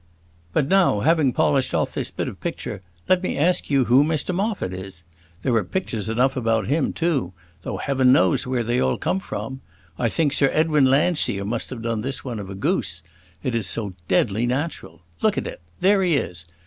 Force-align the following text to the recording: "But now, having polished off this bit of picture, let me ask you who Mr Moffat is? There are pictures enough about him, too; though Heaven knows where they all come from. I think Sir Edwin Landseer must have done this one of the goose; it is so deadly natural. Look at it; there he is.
"But 0.51 0.67
now, 0.67 1.01
having 1.01 1.31
polished 1.31 1.75
off 1.75 1.93
this 1.93 2.09
bit 2.09 2.27
of 2.27 2.41
picture, 2.41 2.81
let 3.07 3.21
me 3.21 3.37
ask 3.37 3.69
you 3.69 3.85
who 3.85 4.03
Mr 4.03 4.33
Moffat 4.33 4.73
is? 4.73 5.03
There 5.43 5.53
are 5.53 5.63
pictures 5.63 6.09
enough 6.09 6.35
about 6.35 6.65
him, 6.65 6.91
too; 6.91 7.33
though 7.61 7.77
Heaven 7.77 8.11
knows 8.11 8.47
where 8.47 8.63
they 8.63 8.79
all 8.81 8.97
come 8.97 9.19
from. 9.19 9.61
I 9.99 10.09
think 10.09 10.33
Sir 10.33 10.49
Edwin 10.53 10.85
Landseer 10.85 11.45
must 11.45 11.69
have 11.69 11.83
done 11.83 12.01
this 12.01 12.25
one 12.25 12.39
of 12.39 12.47
the 12.47 12.55
goose; 12.55 13.03
it 13.43 13.53
is 13.53 13.67
so 13.67 13.93
deadly 14.07 14.47
natural. 14.47 15.01
Look 15.21 15.37
at 15.37 15.45
it; 15.45 15.61
there 15.81 16.01
he 16.01 16.15
is. 16.15 16.47